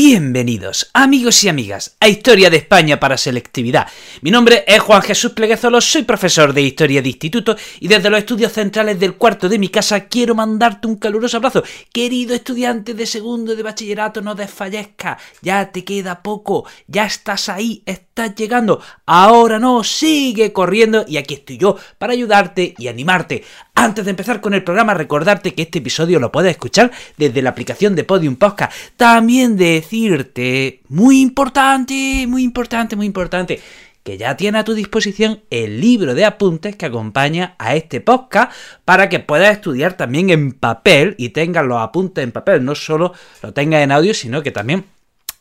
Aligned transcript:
Bienvenidos, 0.00 0.90
amigos 0.92 1.42
y 1.42 1.48
amigas, 1.48 1.96
a 1.98 2.06
Historia 2.06 2.50
de 2.50 2.58
España 2.58 3.00
para 3.00 3.16
Selectividad. 3.16 3.88
Mi 4.20 4.30
nombre 4.30 4.62
es 4.68 4.78
Juan 4.78 5.02
Jesús 5.02 5.32
Pleguezolo, 5.32 5.80
soy 5.80 6.04
profesor 6.04 6.52
de 6.52 6.62
Historia 6.62 7.02
de 7.02 7.08
Instituto 7.08 7.56
y 7.80 7.88
desde 7.88 8.08
los 8.08 8.20
estudios 8.20 8.52
centrales 8.52 9.00
del 9.00 9.16
cuarto 9.16 9.48
de 9.48 9.58
mi 9.58 9.70
casa 9.70 10.04
quiero 10.04 10.36
mandarte 10.36 10.86
un 10.86 10.98
caluroso 10.98 11.38
abrazo. 11.38 11.64
Querido 11.92 12.32
estudiante 12.36 12.94
de 12.94 13.06
segundo 13.06 13.56
de 13.56 13.62
bachillerato, 13.64 14.22
no 14.22 14.36
desfallezca, 14.36 15.18
ya 15.42 15.72
te 15.72 15.82
queda 15.82 16.22
poco, 16.22 16.64
ya 16.86 17.04
estás 17.04 17.48
ahí, 17.48 17.82
estás 17.84 18.36
llegando. 18.36 18.80
Ahora 19.04 19.58
no, 19.58 19.82
sigue 19.82 20.52
corriendo 20.52 21.06
y 21.08 21.16
aquí 21.16 21.34
estoy 21.34 21.58
yo 21.58 21.76
para 21.98 22.12
ayudarte 22.12 22.72
y 22.78 22.86
animarte. 22.86 23.42
Antes 23.74 24.04
de 24.04 24.10
empezar 24.10 24.40
con 24.40 24.54
el 24.54 24.64
programa, 24.64 24.92
recordarte 24.92 25.54
que 25.54 25.62
este 25.62 25.78
episodio 25.78 26.18
lo 26.18 26.32
puedes 26.32 26.50
escuchar 26.50 26.90
desde 27.16 27.42
la 27.42 27.50
aplicación 27.50 27.94
de 27.94 28.02
Podium 28.02 28.34
Podcast. 28.34 28.72
También 28.96 29.56
decirte, 29.88 30.82
muy 30.88 31.20
importante, 31.20 32.26
muy 32.28 32.42
importante, 32.42 32.94
muy 32.94 33.06
importante, 33.06 33.60
que 34.02 34.18
ya 34.18 34.36
tiene 34.36 34.58
a 34.58 34.64
tu 34.64 34.74
disposición 34.74 35.40
el 35.50 35.80
libro 35.80 36.14
de 36.14 36.26
apuntes 36.26 36.76
que 36.76 36.86
acompaña 36.86 37.54
a 37.58 37.74
este 37.74 38.00
podcast 38.00 38.52
para 38.84 39.08
que 39.08 39.20
puedas 39.20 39.50
estudiar 39.52 39.96
también 39.96 40.30
en 40.30 40.52
papel 40.52 41.14
y 41.18 41.30
tengas 41.30 41.64
los 41.64 41.80
apuntes 41.80 42.22
en 42.22 42.32
papel, 42.32 42.64
no 42.64 42.74
solo 42.74 43.14
lo 43.42 43.52
tengas 43.52 43.82
en 43.82 43.92
audio, 43.92 44.12
sino 44.12 44.42
que 44.42 44.50
también 44.50 44.84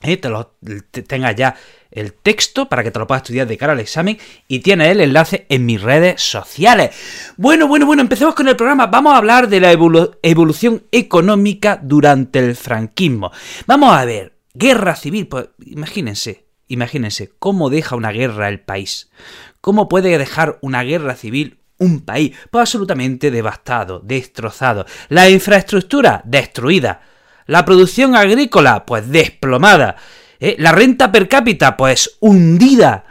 eh, 0.02 0.18
te 0.18 0.30
lo 0.30 0.54
tengas 1.08 1.36
ya 1.36 1.56
el 1.90 2.14
texto 2.14 2.70
para 2.70 2.84
que 2.84 2.92
te 2.92 3.00
lo 3.00 3.08
puedas 3.08 3.24
estudiar 3.24 3.48
de 3.48 3.58
cara 3.58 3.74
al 3.74 3.80
examen 3.80 4.18
y 4.48 4.60
tiene 4.60 4.92
el 4.92 5.02
enlace 5.02 5.46
en 5.50 5.66
mis 5.66 5.82
redes 5.82 6.22
sociales. 6.22 6.96
Bueno, 7.38 7.68
bueno, 7.68 7.86
bueno, 7.86 8.02
empecemos 8.02 8.36
con 8.36 8.48
el 8.48 8.56
programa. 8.56 8.88
Vamos 8.88 9.14
a 9.14 9.18
hablar 9.18 9.50
de 9.50 9.60
la 9.60 9.72
evolución 9.72 10.84
económica 10.92 11.80
durante 11.82 12.40
el 12.40 12.56
franquismo. 12.56 13.32
Vamos 13.66 13.96
a 13.96 14.06
ver, 14.06 14.37
guerra 14.58 14.96
civil, 14.96 15.28
pues 15.28 15.50
imagínense, 15.66 16.48
imagínense 16.68 17.32
cómo 17.40 17.70
deja 17.70 17.96
una 17.96 18.12
guerra 18.12 18.50
el 18.50 18.60
país. 18.60 19.10
¿Cómo 19.62 19.90
puede 19.90 20.18
dejar 20.18 20.58
una 20.62 20.84
guerra 20.84 21.16
civil 21.16 21.60
un 21.78 22.02
país? 22.02 22.36
Pues 22.52 22.62
absolutamente 22.62 23.32
devastado, 23.32 24.00
destrozado. 24.00 24.86
La 25.10 25.30
infraestructura 25.30 26.22
destruida. 26.26 27.02
La 27.46 27.66
producción 27.66 28.16
agrícola, 28.16 28.86
pues 28.86 29.10
desplomada. 29.10 29.96
¿Eh? 30.40 30.56
La 30.60 30.72
renta 30.72 31.12
per 31.12 31.28
cápita, 31.28 31.78
pues 31.78 32.18
hundida. 32.20 33.06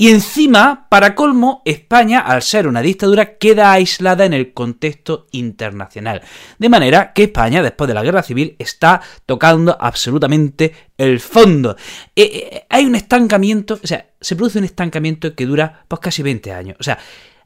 Y 0.00 0.08
encima, 0.08 0.86
para 0.88 1.14
colmo, 1.14 1.60
España, 1.66 2.20
al 2.20 2.40
ser 2.40 2.66
una 2.66 2.80
dictadura, 2.80 3.36
queda 3.36 3.70
aislada 3.70 4.24
en 4.24 4.32
el 4.32 4.54
contexto 4.54 5.26
internacional. 5.30 6.22
De 6.58 6.70
manera 6.70 7.12
que 7.12 7.24
España, 7.24 7.62
después 7.62 7.86
de 7.86 7.92
la 7.92 8.02
guerra 8.02 8.22
civil, 8.22 8.56
está 8.58 9.02
tocando 9.26 9.76
absolutamente 9.78 10.72
el 10.96 11.20
fondo. 11.20 11.76
Eh, 12.16 12.22
eh, 12.22 12.66
hay 12.70 12.86
un 12.86 12.94
estancamiento, 12.94 13.78
o 13.82 13.86
sea, 13.86 14.06
se 14.18 14.36
produce 14.36 14.58
un 14.58 14.64
estancamiento 14.64 15.34
que 15.34 15.44
dura 15.44 15.84
pues 15.86 16.00
casi 16.00 16.22
20 16.22 16.50
años. 16.50 16.78
O 16.80 16.82
sea, 16.82 16.98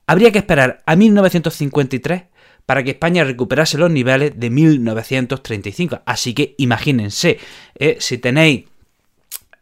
habría 0.06 0.30
que 0.30 0.38
esperar 0.38 0.80
a 0.86 0.94
1953 0.94 2.22
para 2.66 2.84
que 2.84 2.90
España 2.90 3.24
recuperase 3.24 3.78
los 3.78 3.90
niveles 3.90 4.30
de 4.36 4.50
1935. 4.50 6.02
Así 6.06 6.34
que 6.34 6.54
imagínense, 6.58 7.36
si 7.98 8.18
tenéis 8.18 8.66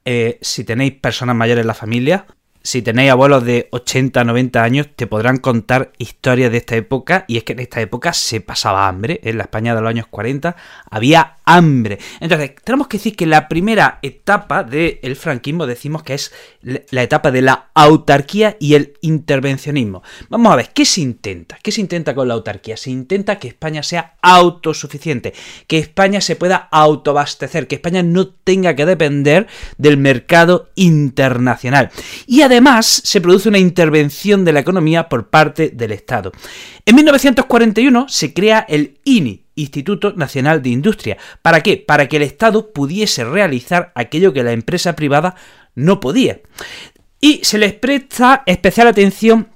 eh, 0.05 0.38
si 0.43 0.65
tenéis 0.65 0.94
personas 0.94 1.37
mayores 1.37 1.62
en 1.62 1.69
la 1.69 1.75
familia, 1.75 2.27
si 2.62 2.83
tenéis 2.83 3.11
abuelos 3.11 3.45
de 3.45 3.69
80, 3.73 4.25
90 4.25 4.62
años, 4.62 4.89
te 4.95 5.06
podrán 5.06 5.39
contar 5.39 5.93
historias 5.99 6.53
de 6.53 6.59
esta 6.59 6.77
época. 6.77 7.25
Y 7.28 7.37
es 7.37 7.45
que 7.45 7.53
en 7.53 7.61
esta 7.61 7.81
época 7.81 8.12
se 8.12 8.41
pasaba 8.41 8.89
hambre. 8.89 9.21
En 9.25 9.39
la 9.39 9.45
España 9.45 9.75
de 9.75 9.81
los 9.81 9.91
años 9.91 10.06
40 10.06 10.56
había 10.91 11.39
hambre. 11.45 11.99
Entonces, 12.21 12.53
tenemos 12.62 12.87
que 12.87 12.99
decir 12.99 13.17
que 13.17 13.27
la 13.27 13.49
primera 13.49 13.99
etapa 14.03 14.62
del 14.62 15.17
franquismo 15.17 15.67
decimos 15.67 16.03
que 16.03 16.15
es 16.15 16.33
la 16.62 17.03
etapa 17.03 17.31
de 17.31 17.43
la 17.43 17.71
autarquía 17.75 18.56
y 18.61 18.75
el 18.75 18.94
intervencionismo. 19.00 20.03
Vamos 20.29 20.53
a 20.53 20.56
ver, 20.56 20.71
¿qué 20.73 20.84
se 20.84 21.00
intenta? 21.00 21.59
¿Qué 21.62 21.73
se 21.73 21.81
intenta 21.81 22.15
con 22.15 22.29
la 22.29 22.34
autarquía? 22.34 22.77
Se 22.77 22.91
intenta 22.91 23.39
que 23.39 23.49
España 23.49 23.83
sea 23.83 24.15
autosuficiente, 24.23 25.34
que 25.67 25.79
España 25.79 26.21
se 26.21 26.37
pueda 26.37 26.69
autoabastecer, 26.71 27.67
que 27.67 27.75
España 27.75 28.03
no 28.03 28.29
tenga 28.29 28.77
que 28.77 28.87
depender 28.87 29.49
del 29.79 29.97
mercado 29.97 30.71
internacional. 30.77 31.91
Y 32.27 32.43
además 32.43 32.52
se 32.87 33.21
produce 33.21 33.49
una 33.49 33.59
intervención 33.59 34.45
de 34.45 34.53
la 34.53 34.61
economía 34.61 35.09
por 35.09 35.31
parte 35.31 35.71
del 35.71 35.93
Estado. 35.93 36.33
En 36.85 36.97
1941 36.97 38.07
se 38.09 38.35
crea 38.35 38.67
el 38.69 38.99
INI, 39.05 39.45
Instituto 39.55 40.13
Nacional 40.15 40.62
de 40.62 40.71
Industria. 40.71 41.19
¿Para 41.41 41.62
qué? 41.62 41.77
Para 41.77 42.09
que 42.09 42.17
el 42.17 42.23
Estado 42.23 42.73
pudiese 42.73 43.25
realizar 43.25 43.93
aquello 43.95 44.33
que 44.33 44.43
la 44.43 44.53
empresa 44.53 44.97
privada 44.97 45.35
no 45.75 46.01
podía. 46.01 46.41
Y 47.21 47.41
se 47.45 47.59
les 47.59 47.73
presta 47.73 48.43
especial 48.47 48.89
atención 48.89 49.52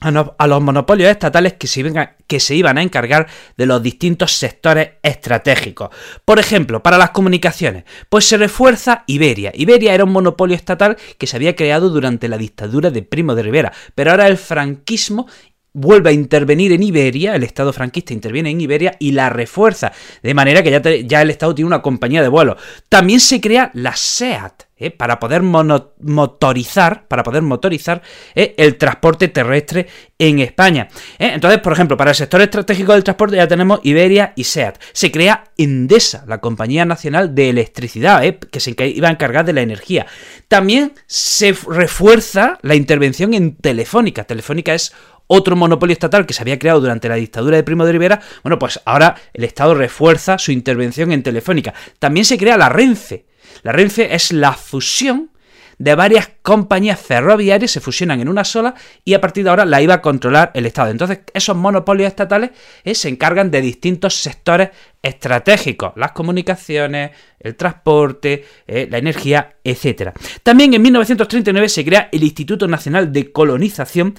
a 0.00 0.46
los 0.46 0.62
monopolios 0.62 1.10
estatales 1.10 1.54
que 1.54 1.66
se, 1.66 1.80
iban 1.80 1.98
a, 1.98 2.16
que 2.26 2.40
se 2.40 2.54
iban 2.54 2.76
a 2.76 2.82
encargar 2.82 3.26
de 3.56 3.66
los 3.66 3.82
distintos 3.82 4.32
sectores 4.32 4.90
estratégicos. 5.02 5.90
Por 6.24 6.38
ejemplo, 6.38 6.82
para 6.82 6.98
las 6.98 7.10
comunicaciones, 7.10 7.84
pues 8.08 8.26
se 8.26 8.36
refuerza 8.36 9.04
Iberia. 9.06 9.52
Iberia 9.54 9.94
era 9.94 10.04
un 10.04 10.12
monopolio 10.12 10.56
estatal 10.56 10.96
que 11.16 11.26
se 11.26 11.36
había 11.36 11.56
creado 11.56 11.88
durante 11.88 12.28
la 12.28 12.36
dictadura 12.36 12.90
de 12.90 13.02
Primo 13.02 13.34
de 13.34 13.42
Rivera, 13.44 13.72
pero 13.94 14.10
ahora 14.10 14.26
el 14.26 14.36
franquismo 14.36 15.26
vuelve 15.72 16.10
a 16.10 16.12
intervenir 16.12 16.72
en 16.72 16.82
Iberia, 16.82 17.34
el 17.34 17.42
Estado 17.42 17.72
franquista 17.72 18.12
interviene 18.12 18.50
en 18.50 18.60
Iberia 18.60 18.96
y 19.00 19.12
la 19.12 19.28
refuerza, 19.28 19.92
de 20.22 20.34
manera 20.34 20.62
que 20.62 21.04
ya 21.06 21.22
el 21.22 21.30
Estado 21.30 21.54
tiene 21.54 21.66
una 21.66 21.82
compañía 21.82 22.22
de 22.22 22.28
vuelo. 22.28 22.56
También 22.88 23.20
se 23.20 23.40
crea 23.40 23.70
la 23.74 23.96
SEAT, 23.96 24.63
¿eh? 24.76 24.90
para 24.90 25.18
poder 25.18 25.42
motorizar, 25.42 27.06
para 27.06 27.22
poder 27.22 27.42
motorizar 27.42 28.02
¿eh? 28.34 28.54
el 28.56 28.76
transporte 28.76 29.28
terrestre 29.28 29.86
en 30.18 30.40
España. 30.40 30.88
¿eh? 31.18 31.32
Entonces, 31.34 31.60
por 31.60 31.72
ejemplo, 31.72 31.96
para 31.96 32.10
el 32.10 32.16
sector 32.16 32.40
estratégico 32.40 32.92
del 32.92 33.04
transporte 33.04 33.36
ya 33.36 33.48
tenemos 33.48 33.80
Iberia 33.82 34.32
y 34.36 34.44
SEAT. 34.44 34.80
Se 34.92 35.10
crea 35.10 35.44
Endesa, 35.56 36.24
la 36.26 36.38
compañía 36.38 36.84
nacional 36.84 37.34
de 37.34 37.50
electricidad, 37.50 38.22
que 38.22 38.60
se 38.60 38.74
iba 38.78 39.08
a 39.08 39.12
encargar 39.12 39.44
de 39.44 39.52
la 39.52 39.62
energía. 39.62 40.06
También 40.48 40.92
se 41.06 41.54
refuerza 41.68 42.58
la 42.62 42.74
intervención 42.74 43.34
en 43.34 43.56
Telefónica. 43.56 44.24
Telefónica 44.24 44.74
es 44.74 44.92
otro 45.26 45.56
monopolio 45.56 45.94
estatal 45.94 46.26
que 46.26 46.34
se 46.34 46.42
había 46.42 46.58
creado 46.58 46.80
durante 46.80 47.08
la 47.08 47.14
dictadura 47.14 47.56
de 47.56 47.62
Primo 47.62 47.86
de 47.86 47.92
Rivera, 47.92 48.20
bueno, 48.42 48.58
pues 48.58 48.80
ahora 48.84 49.14
el 49.32 49.44
Estado 49.44 49.74
refuerza 49.74 50.38
su 50.38 50.52
intervención 50.52 51.12
en 51.12 51.22
Telefónica. 51.22 51.72
También 51.98 52.26
se 52.26 52.36
crea 52.36 52.56
la 52.56 52.68
Renfe. 52.68 53.24
La 53.62 53.72
Renfe 53.72 54.14
es 54.14 54.32
la 54.32 54.52
fusión 54.52 55.30
de 55.78 55.94
varias 55.94 56.30
compañías 56.42 57.00
ferroviarias 57.00 57.70
se 57.70 57.80
fusionan 57.80 58.20
en 58.20 58.28
una 58.28 58.44
sola 58.44 58.74
y 59.04 59.14
a 59.14 59.20
partir 59.20 59.44
de 59.44 59.50
ahora 59.50 59.64
la 59.64 59.82
iba 59.82 59.94
a 59.94 60.02
controlar 60.02 60.50
el 60.54 60.66
Estado. 60.66 60.90
Entonces, 60.90 61.20
esos 61.32 61.56
monopolios 61.56 62.08
estatales 62.08 62.50
eh, 62.84 62.94
se 62.94 63.08
encargan 63.08 63.50
de 63.50 63.60
distintos 63.60 64.14
sectores 64.14 64.70
estratégicos, 65.02 65.92
las 65.96 66.12
comunicaciones, 66.12 67.10
el 67.38 67.56
transporte, 67.56 68.44
eh, 68.66 68.88
la 68.90 68.98
energía, 68.98 69.56
etc. 69.64 70.10
También 70.42 70.74
en 70.74 70.82
1939 70.82 71.68
se 71.68 71.84
crea 71.84 72.08
el 72.12 72.22
Instituto 72.22 72.66
Nacional 72.68 73.12
de 73.12 73.32
Colonización 73.32 74.14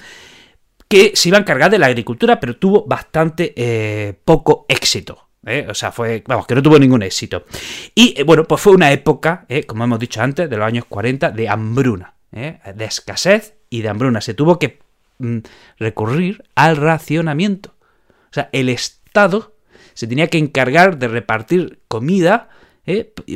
que 0.88 1.12
se 1.14 1.30
iba 1.30 1.38
a 1.38 1.40
encargar 1.40 1.70
de 1.70 1.78
la 1.78 1.86
agricultura, 1.86 2.38
pero 2.38 2.56
tuvo 2.56 2.84
bastante 2.86 3.52
eh, 3.56 4.14
poco 4.24 4.66
éxito. 4.68 5.25
¿Eh? 5.46 5.66
O 5.68 5.74
sea, 5.74 5.92
fue, 5.92 6.22
vamos, 6.26 6.46
que 6.46 6.54
no 6.54 6.62
tuvo 6.62 6.78
ningún 6.78 7.02
éxito. 7.02 7.46
Y 7.94 8.14
eh, 8.18 8.24
bueno, 8.24 8.44
pues 8.44 8.60
fue 8.60 8.74
una 8.74 8.92
época, 8.92 9.46
como 9.66 9.84
hemos 9.84 9.98
dicho 9.98 10.20
antes, 10.20 10.50
de 10.50 10.56
los 10.56 10.66
años 10.66 10.84
40, 10.86 11.30
de 11.30 11.48
hambruna, 11.48 12.14
de 12.30 12.84
escasez 12.84 13.54
y 13.70 13.80
de 13.82 13.88
hambruna. 13.88 14.20
Se 14.20 14.34
tuvo 14.34 14.58
que 14.58 14.80
mm, 15.18 15.38
recurrir 15.78 16.44
al 16.54 16.76
racionamiento. 16.76 17.74
O 18.30 18.34
sea, 18.34 18.50
el 18.52 18.68
Estado 18.68 19.54
se 19.94 20.06
tenía 20.06 20.26
que 20.26 20.38
encargar 20.38 20.98
de 20.98 21.08
repartir 21.08 21.80
comida 21.88 22.50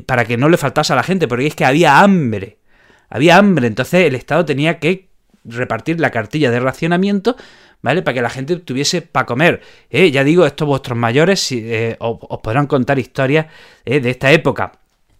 para 0.06 0.24
que 0.24 0.36
no 0.36 0.48
le 0.48 0.58
faltase 0.58 0.92
a 0.92 0.96
la 0.96 1.02
gente, 1.02 1.26
porque 1.26 1.46
es 1.46 1.54
que 1.54 1.64
había 1.64 2.00
hambre. 2.00 2.58
Había 3.08 3.38
hambre, 3.38 3.66
entonces 3.66 4.06
el 4.06 4.14
Estado 4.14 4.44
tenía 4.44 4.78
que 4.78 5.10
repartir 5.44 6.00
la 6.00 6.10
cartilla 6.10 6.50
de 6.50 6.60
racionamiento, 6.60 7.36
¿vale? 7.82 8.02
Para 8.02 8.14
que 8.14 8.22
la 8.22 8.30
gente 8.30 8.56
tuviese 8.56 9.02
para 9.02 9.26
comer. 9.26 9.60
¿eh? 9.90 10.10
Ya 10.10 10.24
digo, 10.24 10.46
estos 10.46 10.66
vuestros 10.66 10.98
mayores 10.98 11.50
eh, 11.52 11.96
os, 11.98 12.18
podrán 12.42 12.66
contar 12.66 12.98
historias 12.98 13.46
eh, 13.84 14.00
de 14.00 14.10
esta 14.10 14.30
época. 14.32 14.72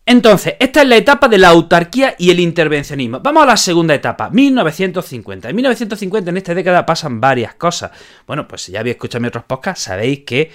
Entonces, 0.07 0.55
esta 0.59 0.83
es 0.83 0.89
la 0.89 0.97
etapa 0.97 1.29
de 1.29 1.39
la 1.39 1.49
autarquía 1.49 2.17
y 2.19 2.31
el 2.31 2.41
intervencionismo. 2.41 3.21
Vamos 3.21 3.45
a 3.45 3.47
la 3.47 3.57
segunda 3.57 3.95
etapa, 3.95 4.29
1950. 4.31 5.49
En 5.49 5.55
1950, 5.55 6.31
en 6.31 6.37
esta 6.37 6.55
década, 6.55 6.85
pasan 6.85 7.21
varias 7.21 7.55
cosas. 7.55 7.93
Bueno, 8.27 8.49
pues 8.49 8.63
si 8.63 8.73
ya 8.73 8.81
habéis 8.81 8.97
escuchado 8.97 9.21
mis 9.21 9.29
otros 9.29 9.45
podcasts, 9.45 9.85
sabéis 9.85 10.21
que 10.21 10.51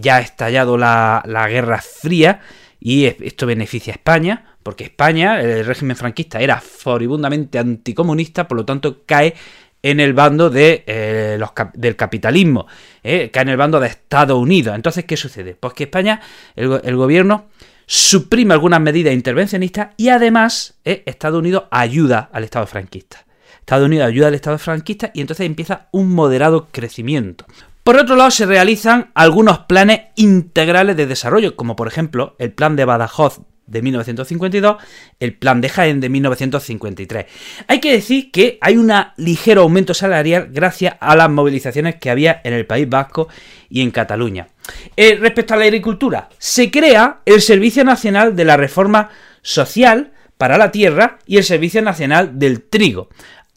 ya 0.00 0.16
ha 0.16 0.20
estallado 0.20 0.76
la, 0.76 1.22
la 1.24 1.48
Guerra 1.48 1.80
Fría 1.80 2.40
y 2.78 3.06
esto 3.06 3.46
beneficia 3.46 3.94
a 3.94 3.96
España, 3.96 4.56
porque 4.62 4.84
España, 4.84 5.40
el 5.40 5.64
régimen 5.64 5.96
franquista, 5.96 6.40
era 6.40 6.60
furibundamente 6.60 7.58
anticomunista, 7.58 8.46
por 8.46 8.58
lo 8.58 8.64
tanto 8.64 9.02
cae 9.06 9.34
en 9.82 10.00
el 10.00 10.14
bando 10.14 10.48
de, 10.48 10.84
eh, 10.86 11.38
del 11.74 11.96
capitalismo, 11.96 12.66
eh, 13.02 13.30
cae 13.32 13.42
en 13.42 13.48
el 13.50 13.56
bando 13.56 13.80
de 13.80 13.88
Estados 13.88 14.38
Unidos. 14.38 14.74
Entonces, 14.74 15.04
¿qué 15.04 15.16
sucede? 15.16 15.56
Pues 15.58 15.74
que 15.74 15.84
España, 15.84 16.20
el, 16.54 16.96
gobierno, 16.96 17.46
suprime 17.86 18.54
algunas 18.54 18.80
medidas 18.80 19.12
intervencionistas 19.12 19.88
y 19.96 20.08
además 20.08 20.74
eh, 20.84 21.02
Estados 21.06 21.40
Unidos 21.40 21.64
ayuda 21.70 22.30
al 22.32 22.44
Estado 22.44 22.66
franquista. 22.66 23.24
Estados 23.58 23.86
Unidos 23.86 24.08
ayuda 24.08 24.28
al 24.28 24.34
Estado 24.34 24.58
franquista 24.58 25.10
y 25.14 25.20
entonces 25.20 25.46
empieza 25.46 25.88
un 25.92 26.10
moderado 26.10 26.68
crecimiento. 26.70 27.46
Por 27.84 27.96
otro 27.96 28.14
lado, 28.14 28.30
se 28.30 28.46
realizan 28.46 29.10
algunos 29.14 29.60
planes 29.60 30.02
integrales 30.14 30.96
de 30.96 31.06
desarrollo, 31.06 31.56
como 31.56 31.74
por 31.74 31.88
ejemplo 31.88 32.36
el 32.38 32.52
plan 32.52 32.76
de 32.76 32.84
Badajoz 32.84 33.40
de 33.72 33.82
1952, 33.82 34.76
el 35.18 35.34
plan 35.34 35.60
de 35.60 35.68
Jaén 35.68 36.00
de 36.00 36.08
1953. 36.08 37.26
Hay 37.66 37.80
que 37.80 37.92
decir 37.92 38.30
que 38.30 38.58
hay 38.60 38.76
un 38.76 38.92
ligero 39.16 39.62
aumento 39.62 39.94
salarial 39.94 40.50
gracias 40.52 40.94
a 41.00 41.16
las 41.16 41.30
movilizaciones 41.30 41.96
que 41.96 42.10
había 42.10 42.40
en 42.44 42.52
el 42.52 42.66
País 42.66 42.88
Vasco 42.88 43.28
y 43.68 43.80
en 43.80 43.90
Cataluña. 43.90 44.48
Eh, 44.96 45.16
respecto 45.18 45.54
a 45.54 45.56
la 45.56 45.64
agricultura, 45.64 46.28
se 46.38 46.70
crea 46.70 47.20
el 47.24 47.40
Servicio 47.40 47.82
Nacional 47.84 48.36
de 48.36 48.44
la 48.44 48.56
Reforma 48.56 49.10
Social 49.40 50.12
para 50.36 50.58
la 50.58 50.70
Tierra 50.70 51.18
y 51.26 51.38
el 51.38 51.44
Servicio 51.44 51.80
Nacional 51.82 52.38
del 52.38 52.62
Trigo. 52.62 53.08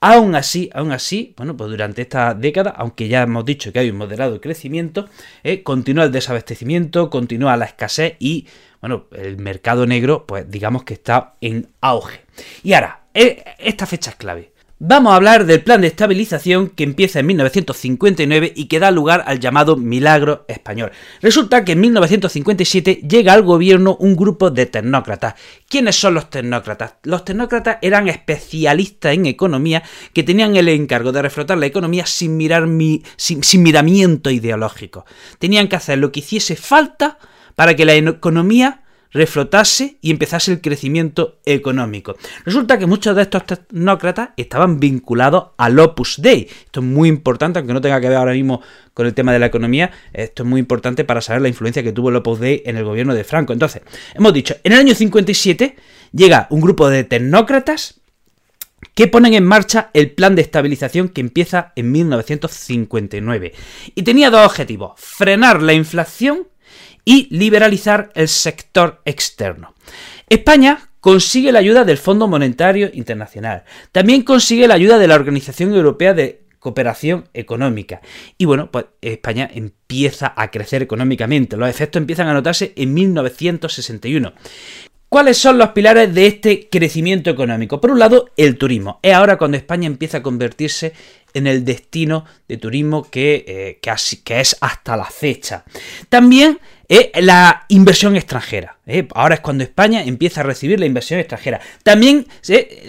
Aún 0.07 0.35
así, 0.35 0.69
aún 0.71 0.91
así, 0.91 1.33
bueno, 1.35 1.57
pues 1.57 1.71
durante 1.71 2.03
esta 2.03 2.35
década, 2.35 2.69
aunque 2.77 3.07
ya 3.07 3.23
hemos 3.23 3.43
dicho 3.43 3.73
que 3.73 3.79
hay 3.79 3.89
un 3.89 3.97
moderado 3.97 4.39
crecimiento, 4.39 5.09
eh, 5.43 5.63
continúa 5.63 6.03
el 6.03 6.11
desabastecimiento, 6.11 7.09
continúa 7.09 7.57
la 7.57 7.65
escasez 7.65 8.13
y, 8.19 8.45
bueno, 8.81 9.07
el 9.13 9.37
mercado 9.37 9.87
negro, 9.87 10.27
pues 10.27 10.47
digamos 10.47 10.83
que 10.83 10.93
está 10.93 11.33
en 11.41 11.69
auge. 11.81 12.21
Y 12.61 12.73
ahora, 12.73 13.05
eh, 13.15 13.43
esta 13.57 13.87
fecha 13.87 14.11
clave. 14.11 14.51
Vamos 14.77 15.13
a 15.13 15.15
hablar 15.15 15.45
del 15.45 15.63
plan 15.63 15.79
de 15.79 15.87
estabilización 15.87 16.67
que 16.67 16.83
empieza 16.83 17.21
en 17.21 17.27
1959 17.27 18.51
y 18.57 18.65
que 18.65 18.79
da 18.79 18.91
lugar 18.91 19.23
al 19.25 19.39
llamado 19.39 19.77
Milagro 19.77 20.43
Español. 20.49 20.91
Resulta 21.21 21.63
que 21.63 21.71
en 21.71 21.79
1957 21.79 22.95
llega 23.07 23.31
al 23.31 23.43
gobierno 23.43 23.95
un 24.01 24.17
grupo 24.17 24.51
de 24.51 24.65
tecnócratas. 24.65 25.35
¿Quiénes 25.69 25.95
son 25.95 26.15
los 26.15 26.29
tecnócratas? 26.29 26.95
Los 27.03 27.23
tecnócratas 27.23 27.77
eran 27.81 28.09
especialistas 28.09 29.13
en 29.13 29.27
economía 29.27 29.81
que 30.11 30.23
tenían 30.23 30.57
el 30.57 30.67
encargo 30.67 31.13
de 31.13 31.21
reflotar 31.21 31.57
la 31.57 31.67
economía 31.67 32.05
sin, 32.05 32.35
mirar 32.35 32.67
sin 33.15 33.63
miramiento 33.63 34.29
ideológico. 34.29 35.05
Tenían 35.39 35.69
que 35.69 35.77
hacer 35.77 35.99
lo 35.99 36.11
que 36.11 36.19
hiciese 36.19 36.57
falta 36.57 37.17
para 37.55 37.77
que 37.77 37.85
la 37.85 37.93
economía 37.93 38.81
reflotase 39.15 39.97
y 40.01 40.11
empezase 40.11 40.51
el 40.51 40.61
crecimiento 40.61 41.39
económico. 41.45 42.17
Resulta 42.43 42.77
que 42.77 42.85
muchos 42.85 43.15
de 43.15 43.21
estos 43.21 43.45
tecnócratas 43.45 44.31
estaban 44.35 44.79
vinculados 44.79 45.51
al 45.57 45.79
Opus 45.79 46.21
Dei. 46.21 46.47
Esto 46.65 46.81
es 46.81 46.85
muy 46.85 47.07
importante, 47.07 47.59
aunque 47.59 47.73
no 47.73 47.79
tenga 47.79 48.01
que 48.01 48.09
ver 48.09 48.17
ahora 48.17 48.33
mismo 48.33 48.61
con 48.93 49.07
el 49.07 49.13
tema 49.13 49.31
de 49.31 49.39
la 49.39 49.45
economía, 49.45 49.91
esto 50.11 50.43
es 50.43 50.49
muy 50.49 50.59
importante 50.59 51.05
para 51.05 51.21
saber 51.21 51.41
la 51.41 51.47
influencia 51.47 51.81
que 51.81 51.93
tuvo 51.93 52.09
el 52.09 52.17
Opus 52.17 52.41
Dei 52.41 52.61
en 52.65 52.75
el 52.75 52.83
gobierno 52.83 53.15
de 53.15 53.23
Franco. 53.23 53.53
Entonces, 53.53 53.83
hemos 54.13 54.33
dicho, 54.33 54.55
en 54.63 54.73
el 54.73 54.79
año 54.79 54.93
57 54.93 55.77
llega 56.11 56.47
un 56.49 56.59
grupo 56.59 56.89
de 56.89 57.05
tecnócratas 57.05 58.01
que 58.95 59.07
ponen 59.07 59.33
en 59.33 59.45
marcha 59.45 59.91
el 59.93 60.11
plan 60.11 60.35
de 60.35 60.41
estabilización 60.41 61.07
que 61.07 61.21
empieza 61.21 61.71
en 61.77 61.91
1959. 61.91 63.53
Y 63.95 64.03
tenía 64.03 64.29
dos 64.29 64.45
objetivos, 64.45 64.91
frenar 64.97 65.61
la 65.61 65.73
inflación 65.73 66.47
y 67.05 67.27
liberalizar 67.35 68.11
el 68.15 68.27
sector 68.27 69.01
externo. 69.05 69.75
España 70.27 70.89
consigue 70.99 71.51
la 71.51 71.59
ayuda 71.59 71.85
del 71.85 71.99
Fondo 71.99 72.27
Monetario 72.27 72.89
Internacional. 72.91 73.63
También 73.91 74.23
consigue 74.23 74.67
la 74.67 74.73
ayuda 74.73 74.97
de 74.97 75.07
la 75.07 75.15
Organización 75.15 75.73
Europea 75.73 76.15
de 76.15 76.45
Cooperación 76.57 77.29
Económica. 77.35 78.01
Y 78.39 78.45
bueno, 78.45 78.71
pues 78.71 78.85
España 79.01 79.47
empieza 79.53 80.33
a 80.35 80.49
crecer 80.49 80.81
económicamente. 80.81 81.57
Los 81.57 81.69
efectos 81.69 81.99
empiezan 81.99 82.27
a 82.27 82.33
notarse 82.33 82.73
en 82.75 82.91
1961. 82.95 84.33
¿Cuáles 85.15 85.37
son 85.37 85.57
los 85.57 85.69
pilares 85.69 86.13
de 86.13 86.27
este 86.27 86.67
crecimiento 86.67 87.29
económico? 87.29 87.79
Por 87.79 87.89
un 87.89 87.99
lado, 87.99 88.31
el 88.35 88.57
turismo. 88.57 88.99
Es 89.01 89.13
ahora 89.13 89.37
cuando 89.37 89.55
España 89.55 89.87
empieza 89.87 90.17
a 90.17 90.21
convertirse 90.21 90.91
en 91.33 91.47
el 91.47 91.63
destino 91.63 92.25
de 92.49 92.57
turismo 92.57 93.09
que, 93.09 93.45
eh, 93.47 93.79
que, 93.81 94.39
es 94.41 94.57
hasta 94.59 94.97
la 94.97 95.05
fecha. 95.05 95.63
También 96.09 96.59
eh, 96.89 97.13
la 97.21 97.63
inversión 97.69 98.17
extranjera. 98.17 98.77
Eh. 98.85 99.07
Ahora 99.15 99.35
es 99.35 99.39
cuando 99.39 99.63
España 99.63 100.03
empieza 100.03 100.41
a 100.41 100.43
recibir 100.43 100.81
la 100.81 100.85
inversión 100.85 101.17
extranjera. 101.17 101.61
También 101.81 102.27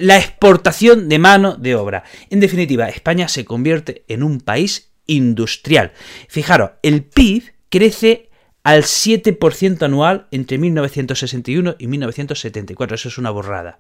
la 0.01 0.17
exportación 0.17 1.09
de 1.09 1.21
mano 1.21 1.55
de 1.55 1.77
obra. 1.77 2.03
En 2.29 2.41
definitiva, 2.41 2.89
España 2.89 3.29
se 3.29 3.45
convierte 3.45 4.03
en 4.09 4.25
un 4.25 4.41
país 4.41 4.91
industrial. 5.07 5.93
Fijaros, 6.27 6.73
el 6.83 7.05
PIB 7.05 7.53
crece 7.69 8.26
al 8.67 8.83
7% 8.83 9.81
anual 9.85 10.27
entre 10.33 10.59
1961 10.59 11.77
y 11.79 11.87
1974. 11.87 12.97
Eso 12.97 13.09
es 13.09 13.17
una 13.17 13.31
borrada. 13.31 13.79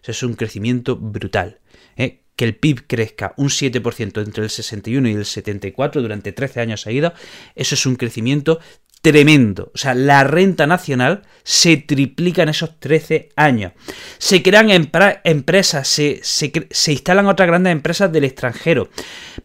Eso 0.00 0.12
es 0.12 0.22
un 0.22 0.34
crecimiento 0.34 0.94
brutal. 0.94 1.58
¿eh? 1.96 2.20
Que 2.36 2.44
el 2.44 2.54
PIB 2.54 2.86
crezca 2.86 3.34
un 3.36 3.48
7% 3.48 4.22
entre 4.24 4.44
el 4.44 4.50
61 4.50 5.08
y 5.08 5.12
el 5.14 5.24
74 5.24 6.02
durante 6.02 6.30
13 6.30 6.60
años 6.60 6.82
seguidos, 6.82 7.14
eso 7.56 7.74
es 7.74 7.84
un 7.84 7.96
crecimiento 7.96 8.60
tremendo. 9.00 9.72
O 9.74 9.78
sea, 9.78 9.92
la 9.92 10.22
renta 10.22 10.68
nacional 10.68 11.22
se 11.42 11.76
triplica 11.78 12.44
en 12.44 12.50
esos 12.50 12.78
13 12.78 13.30
años. 13.34 13.72
Se 14.18 14.40
crean 14.40 14.70
empresas, 14.70 15.88
se, 15.88 16.20
se 16.22 16.92
instalan 16.92 17.26
otras 17.26 17.48
grandes 17.48 17.72
empresas 17.72 18.12
del 18.12 18.22
extranjero. 18.22 18.88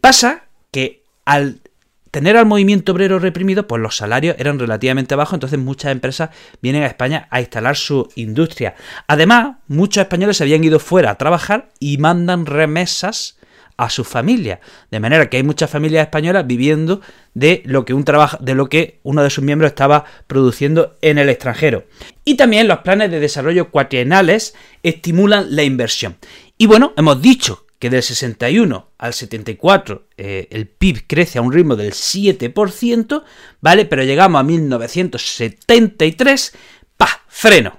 Pasa 0.00 0.44
que 0.70 1.02
al 1.24 1.62
tener 2.10 2.36
al 2.36 2.46
movimiento 2.46 2.92
obrero 2.92 3.18
reprimido, 3.18 3.66
pues 3.66 3.82
los 3.82 3.96
salarios 3.96 4.36
eran 4.38 4.58
relativamente 4.58 5.14
bajos, 5.14 5.34
entonces 5.34 5.58
muchas 5.58 5.92
empresas 5.92 6.30
vienen 6.62 6.82
a 6.82 6.86
España 6.86 7.28
a 7.30 7.40
instalar 7.40 7.76
su 7.76 8.08
industria. 8.14 8.74
Además, 9.06 9.56
muchos 9.68 10.02
españoles 10.02 10.36
se 10.36 10.44
habían 10.44 10.64
ido 10.64 10.78
fuera 10.78 11.10
a 11.10 11.18
trabajar 11.18 11.70
y 11.78 11.98
mandan 11.98 12.46
remesas 12.46 13.38
a 13.78 13.88
sus 13.90 14.08
familias, 14.08 14.58
de 14.90 14.98
manera 14.98 15.30
que 15.30 15.36
hay 15.36 15.44
muchas 15.44 15.70
familias 15.70 16.02
españolas 16.02 16.46
viviendo 16.46 17.00
de 17.34 17.62
lo 17.64 17.84
que 17.84 17.94
un 17.94 18.04
trabajo, 18.04 18.36
de 18.40 18.56
lo 18.56 18.68
que 18.68 18.98
uno 19.04 19.22
de 19.22 19.30
sus 19.30 19.44
miembros 19.44 19.70
estaba 19.70 20.04
produciendo 20.26 20.96
en 21.00 21.16
el 21.16 21.28
extranjero. 21.28 21.84
Y 22.24 22.34
también 22.34 22.66
los 22.66 22.80
planes 22.80 23.12
de 23.12 23.20
desarrollo 23.20 23.70
cuatrienales 23.70 24.56
estimulan 24.82 25.54
la 25.54 25.62
inversión. 25.62 26.16
Y 26.58 26.66
bueno, 26.66 26.92
hemos 26.96 27.22
dicho 27.22 27.67
que 27.78 27.90
del 27.90 28.02
61 28.02 28.90
al 28.98 29.14
74 29.14 30.08
eh, 30.16 30.48
el 30.50 30.66
PIB 30.66 31.06
crece 31.06 31.38
a 31.38 31.42
un 31.42 31.52
ritmo 31.52 31.76
del 31.76 31.92
7%, 31.92 33.22
¿vale? 33.60 33.84
Pero 33.84 34.02
llegamos 34.02 34.40
a 34.40 34.42
1973, 34.42 36.54
¡pa! 36.96 37.22
Freno. 37.28 37.78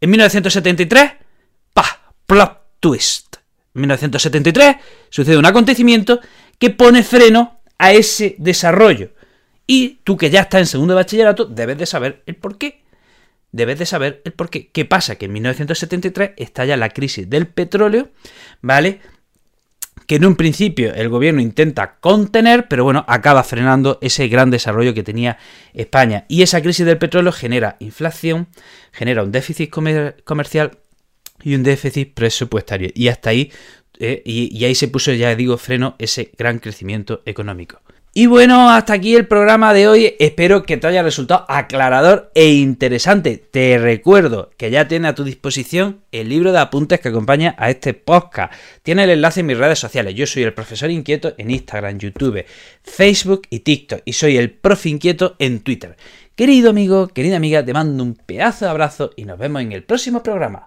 En 0.00 0.10
1973, 0.10 1.12
¡pa! 1.72 2.14
Plot 2.26 2.58
twist. 2.80 3.36
En 3.74 3.82
1973 3.82 4.76
sucede 5.10 5.36
un 5.36 5.46
acontecimiento 5.46 6.20
que 6.58 6.70
pone 6.70 7.02
freno 7.02 7.60
a 7.78 7.92
ese 7.92 8.36
desarrollo. 8.38 9.10
Y 9.66 10.00
tú 10.04 10.16
que 10.16 10.30
ya 10.30 10.42
estás 10.42 10.60
en 10.60 10.66
segundo 10.66 10.94
bachillerato 10.94 11.44
debes 11.44 11.76
de 11.78 11.86
saber 11.86 12.22
el 12.26 12.36
por 12.36 12.56
qué. 12.56 12.84
Debes 13.50 13.78
de 13.78 13.86
saber 13.86 14.22
el 14.24 14.32
por 14.32 14.50
qué. 14.50 14.68
¿Qué 14.68 14.84
pasa? 14.84 15.16
Que 15.16 15.26
en 15.26 15.32
1973 15.32 16.32
estalla 16.36 16.76
la 16.76 16.90
crisis 16.90 17.28
del 17.28 17.46
petróleo, 17.46 18.10
¿vale? 18.60 19.00
Que 20.06 20.16
en 20.16 20.26
un 20.26 20.36
principio 20.36 20.94
el 20.94 21.08
gobierno 21.08 21.40
intenta 21.40 21.98
contener, 22.00 22.68
pero 22.68 22.84
bueno, 22.84 23.04
acaba 23.08 23.42
frenando 23.42 23.98
ese 24.02 24.28
gran 24.28 24.50
desarrollo 24.50 24.94
que 24.94 25.02
tenía 25.02 25.38
España. 25.72 26.24
Y 26.28 26.42
esa 26.42 26.60
crisis 26.60 26.84
del 26.84 26.98
petróleo 26.98 27.32
genera 27.32 27.76
inflación, 27.80 28.48
genera 28.92 29.22
un 29.22 29.32
déficit 29.32 29.70
comercial 30.24 30.78
y 31.42 31.54
un 31.54 31.62
déficit 31.62 32.14
presupuestario. 32.14 32.90
Y 32.94 33.08
hasta 33.08 33.30
ahí, 33.30 33.50
eh, 33.98 34.22
y 34.24 34.64
ahí 34.64 34.74
se 34.74 34.88
puso, 34.88 35.12
ya 35.12 35.34
digo, 35.34 35.56
freno 35.56 35.96
ese 35.98 36.32
gran 36.36 36.58
crecimiento 36.58 37.22
económico. 37.24 37.80
Y 38.18 38.26
bueno, 38.26 38.68
hasta 38.68 38.94
aquí 38.94 39.14
el 39.14 39.28
programa 39.28 39.72
de 39.72 39.86
hoy. 39.86 40.16
Espero 40.18 40.64
que 40.64 40.76
te 40.76 40.88
haya 40.88 41.04
resultado 41.04 41.44
aclarador 41.46 42.32
e 42.34 42.48
interesante. 42.48 43.36
Te 43.36 43.78
recuerdo 43.78 44.50
que 44.56 44.72
ya 44.72 44.88
tiene 44.88 45.06
a 45.06 45.14
tu 45.14 45.22
disposición 45.22 46.00
el 46.10 46.28
libro 46.28 46.50
de 46.50 46.58
apuntes 46.58 46.98
que 46.98 47.10
acompaña 47.10 47.54
a 47.56 47.70
este 47.70 47.94
podcast. 47.94 48.52
Tiene 48.82 49.04
el 49.04 49.10
enlace 49.10 49.38
en 49.38 49.46
mis 49.46 49.56
redes 49.56 49.78
sociales. 49.78 50.16
Yo 50.16 50.26
soy 50.26 50.42
el 50.42 50.52
profesor 50.52 50.90
inquieto 50.90 51.32
en 51.38 51.52
Instagram, 51.52 51.96
YouTube, 51.96 52.44
Facebook 52.82 53.42
y 53.50 53.60
TikTok. 53.60 54.00
Y 54.04 54.14
soy 54.14 54.36
el 54.36 54.50
profe 54.50 54.88
inquieto 54.88 55.36
en 55.38 55.60
Twitter. 55.60 55.96
Querido 56.34 56.70
amigo, 56.70 57.06
querida 57.06 57.36
amiga, 57.36 57.64
te 57.64 57.72
mando 57.72 58.02
un 58.02 58.16
pedazo 58.16 58.64
de 58.64 58.72
abrazo 58.72 59.12
y 59.14 59.26
nos 59.26 59.38
vemos 59.38 59.62
en 59.62 59.70
el 59.70 59.84
próximo 59.84 60.24
programa. 60.24 60.66